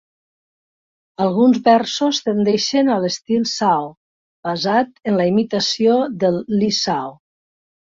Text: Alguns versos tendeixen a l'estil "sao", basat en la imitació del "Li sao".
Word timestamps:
Alguns 1.25 1.59
versos 1.67 2.21
tendeixen 2.29 2.89
a 2.95 2.97
l'estil 3.03 3.45
"sao", 3.53 3.87
basat 4.49 4.99
en 5.13 5.17
la 5.23 5.29
imitació 5.35 6.01
del 6.27 6.43
"Li 6.61 6.75
sao". 6.83 7.17